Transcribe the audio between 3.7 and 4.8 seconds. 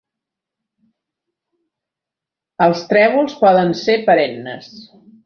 ser perennes.